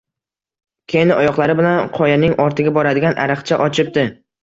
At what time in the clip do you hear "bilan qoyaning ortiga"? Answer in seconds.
1.61-2.77